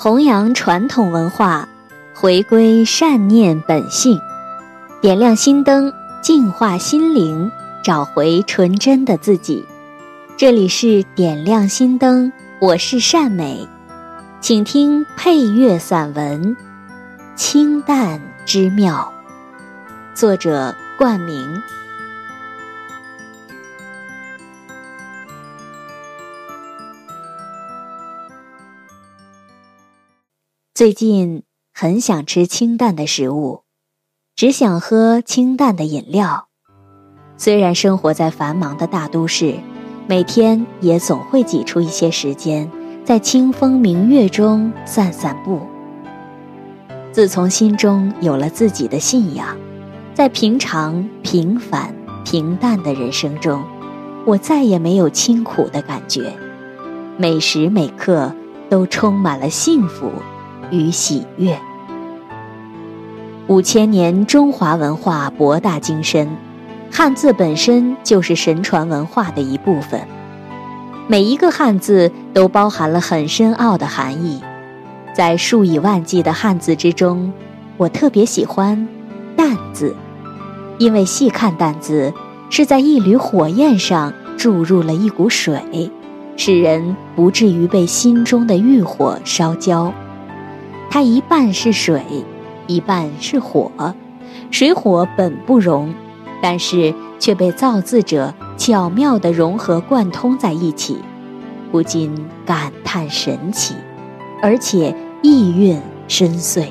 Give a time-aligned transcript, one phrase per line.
[0.00, 1.68] 弘扬传统文化，
[2.14, 4.20] 回归善念本性，
[5.00, 5.92] 点亮心灯，
[6.22, 7.50] 净化心灵，
[7.82, 9.66] 找回纯真的自己。
[10.36, 13.66] 这里是点亮心灯，我是善美，
[14.40, 16.54] 请听配乐散文
[17.34, 19.12] 《清淡之妙》，
[20.16, 21.60] 作者冠名。
[30.78, 31.42] 最近
[31.74, 33.64] 很想吃清淡的食物，
[34.36, 36.46] 只想喝清淡的饮料。
[37.36, 39.56] 虽然生活在繁忙的大都市，
[40.06, 42.70] 每天也总会挤出一些时间，
[43.04, 45.62] 在清风明月中散散步。
[47.10, 49.56] 自从心中有了自己的信仰，
[50.14, 51.92] 在平常平凡
[52.24, 53.64] 平淡的人生中，
[54.24, 56.32] 我再也没有清苦的感觉，
[57.16, 58.32] 每时每刻
[58.70, 60.12] 都充满了幸福。
[60.70, 61.58] 与喜悦。
[63.46, 66.28] 五千年中华文化博大精深，
[66.92, 70.00] 汉字本身就是神传文化的一部分。
[71.06, 74.42] 每一个汉字都包含了很深奥的含义。
[75.14, 77.32] 在数以万计的汉字之中，
[77.78, 78.86] 我特别喜欢
[79.34, 79.96] “淡”字，
[80.78, 82.12] 因为细看“淡”字，
[82.50, 85.90] 是在一缕火焰上注入了一股水，
[86.36, 89.92] 使人不至于被心中的欲火烧焦。
[90.90, 92.02] 它一半是水，
[92.66, 93.70] 一半是火，
[94.50, 95.92] 水火本不容，
[96.42, 100.98] 但是却被造字者巧妙地融合贯通在一起，
[101.70, 103.74] 不禁感叹神奇，
[104.42, 106.68] 而且意蕴深邃。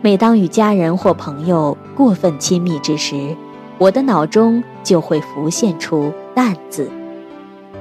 [0.00, 3.36] 每当与家人或朋友过分亲密之时，
[3.78, 6.90] 我的脑中就会浮现出“淡”字，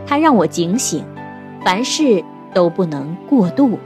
[0.05, 1.03] 它让我警醒，
[1.63, 3.79] 凡事都不能过度。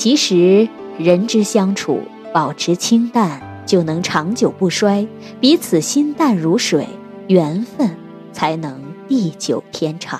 [0.00, 0.66] 其实，
[0.98, 2.00] 人之相处，
[2.32, 5.06] 保持清淡，就能长久不衰，
[5.40, 6.88] 彼此心淡如水，
[7.28, 7.94] 缘分
[8.32, 10.18] 才能地久天长。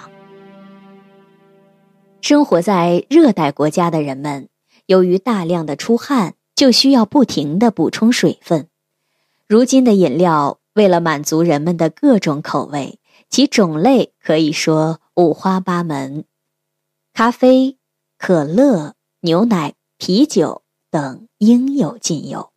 [2.20, 4.50] 生活在热带国家的人们，
[4.84, 8.68] 由于大量的出汗，就需要不停的补充水分。
[9.48, 12.98] 如今的饮料，为了满足人们的各种口味，
[13.30, 16.26] 其种类可以说五花八门，
[17.14, 17.78] 咖啡、
[18.18, 18.96] 可乐。
[19.22, 22.52] 牛奶、啤酒等应有尽有，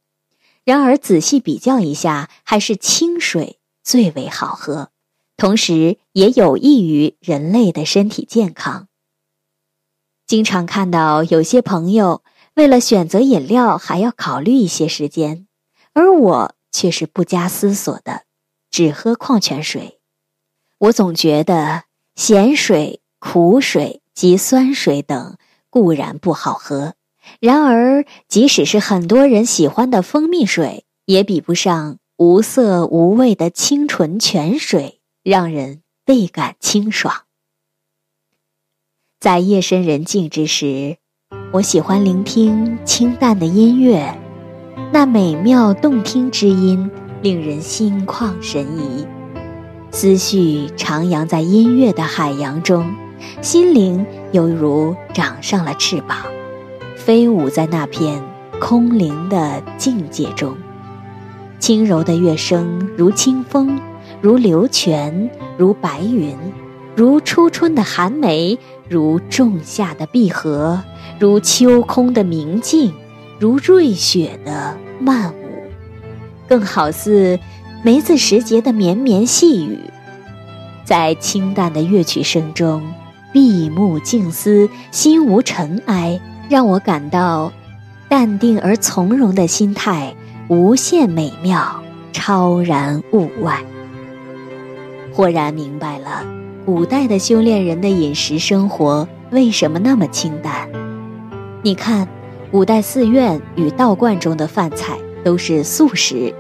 [0.64, 4.92] 然而仔细比较一下，还是清水最为好喝，
[5.36, 8.88] 同时也有益于人类的身体健康。
[10.26, 12.24] 经常看到有些朋友
[12.56, 15.48] 为了选择饮料还要考虑一些时间，
[15.92, 18.24] 而我却是不加思索的，
[18.72, 20.00] 只喝矿泉水。
[20.78, 21.84] 我总觉得
[22.16, 25.38] 咸水、苦水及酸水等。
[25.74, 26.94] 固然不好喝，
[27.40, 37.24] 然而即使是很多人喜欢的蜂蜜水，也比不上无色无味的清纯泉水，让人倍感清爽。
[39.20, 40.98] 在夜深人静之时，
[41.54, 44.16] 我喜欢聆听清淡的音乐，
[44.92, 46.92] 那美妙动听之音
[47.24, 49.08] 令人心旷神怡，
[49.90, 53.03] 思绪徜徉在音乐的海洋中。
[53.44, 56.18] 心灵犹如长上了翅膀，
[56.96, 58.24] 飞舞在那片
[58.58, 60.56] 空灵的境界中。
[61.60, 63.78] 轻柔的乐声如清风，
[64.22, 66.34] 如流泉，如白云，
[66.96, 70.82] 如初春的寒梅，如仲夏的碧荷，
[71.20, 72.94] 如秋空的明镜，
[73.40, 75.36] 如瑞雪的漫舞，
[76.48, 77.38] 更好似
[77.84, 79.80] 梅子时节的绵绵细雨。
[80.86, 82.82] 在清淡的乐曲声中。
[83.34, 87.52] 闭目静思，心无尘埃，让我感到
[88.08, 90.16] 淡定而从容的心态，
[90.48, 93.60] 无限美妙，超然物外。
[95.12, 96.24] 豁然明白了，
[96.64, 100.70] 古代的修炼人的饮食生活为什么那么清淡。
[101.64, 102.08] 你看，
[102.52, 106.32] 古代寺院与道观中的饭菜都是素食，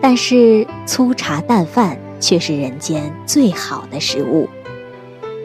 [0.00, 4.48] 但是粗茶淡饭却是人间最好的食物。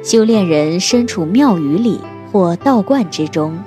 [0.03, 1.99] 修炼人身处庙宇里
[2.31, 3.57] 或道观之中，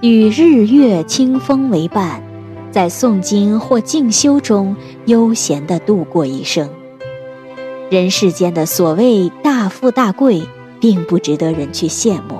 [0.00, 2.22] 与日月清风为伴，
[2.70, 4.74] 在诵经或静修中
[5.04, 6.68] 悠闲地度过一生。
[7.90, 10.42] 人世间的所谓大富大贵，
[10.80, 12.38] 并不值得人去羡慕。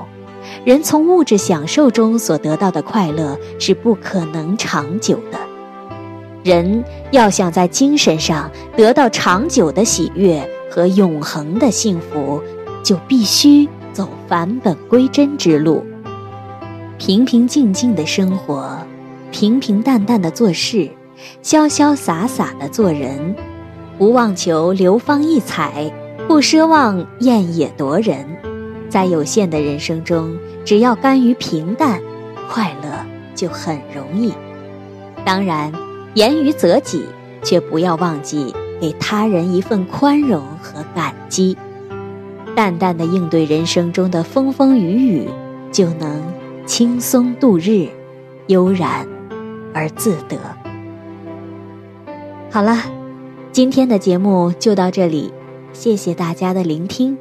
[0.65, 5.39] 人从物质享受中所得到的快乐是不可能长久的。
[6.43, 12.43] 人要想在精神上得到长久的喜悦和永恒的幸福。
[12.83, 15.85] 就必须走返本归真之路。
[16.99, 18.79] 平平静静的生活，
[19.31, 20.89] 平平淡淡的做事，
[21.43, 23.35] 潇潇洒洒的做人，
[23.99, 25.93] 不妄求流芳溢彩，
[26.29, 28.25] 不奢望艳野夺人，
[28.89, 32.01] 在有限的人生中，只要甘于平淡，
[32.49, 34.33] 快乐就很容易。
[35.25, 35.73] 当然，
[36.15, 37.05] 严于择己，
[37.43, 41.57] 却不要忘记给他人一份宽容和感激。
[42.55, 45.29] 淡淡的应对人生中的风风雨雨，
[45.71, 46.23] 就能
[46.67, 47.89] 轻松度日，
[48.47, 49.07] 悠然
[49.73, 50.37] 而自得。
[52.51, 52.77] 好了，
[53.51, 55.33] 今天的节目就到这里，
[55.73, 57.17] 谢谢大家的聆听。